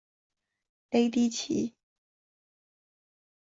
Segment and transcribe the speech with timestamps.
[0.89, 1.75] 雷迪奇。